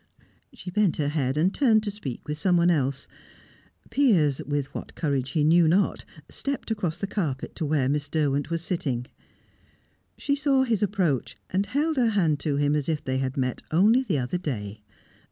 She 0.51 0.71
bent 0.71 0.97
her 0.97 1.09
head 1.09 1.37
and 1.37 1.53
turned 1.53 1.83
to 1.83 1.91
speak 1.91 2.27
with 2.27 2.39
someone 2.39 2.71
else. 2.71 3.07
Piers, 3.91 4.41
with 4.47 4.73
what 4.73 4.95
courage 4.95 5.33
he 5.33 5.43
knew 5.43 5.67
not, 5.67 6.05
stepped 6.27 6.71
across 6.71 6.97
the 6.97 7.05
carpet 7.05 7.55
to 7.57 7.67
where 7.67 7.87
Miss 7.87 8.09
Derwent 8.09 8.49
was 8.49 8.63
sitting. 8.63 9.05
She 10.17 10.35
saw 10.35 10.63
his 10.63 10.81
approach, 10.81 11.37
and 11.51 11.67
held 11.67 11.97
her 11.97 12.09
hand 12.09 12.39
to 12.39 12.55
him 12.55 12.75
as 12.75 12.89
if 12.89 13.03
they 13.03 13.19
had 13.19 13.37
met 13.37 13.61
only 13.69 14.01
the 14.01 14.17
other 14.17 14.39
day. 14.39 14.81